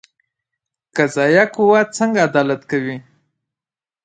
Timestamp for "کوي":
2.71-2.97